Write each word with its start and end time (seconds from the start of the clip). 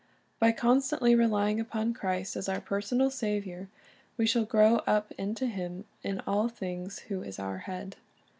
"^ 0.01 0.03
By 0.39 0.51
constantly 0.51 1.13
relying 1.13 1.59
upon 1.59 1.93
Christ 1.93 2.35
as 2.35 2.49
our 2.49 2.59
personal 2.59 3.11
Saviour, 3.11 3.69
we 4.17 4.25
shall 4.25 4.45
grow 4.45 4.77
up 4.87 5.11
into 5.15 5.45
Him 5.45 5.85
in 6.01 6.21
all 6.21 6.49
things 6.49 7.01
who 7.09 7.21
is 7.21 7.37
our 7.37 7.59
head. 7.59 7.97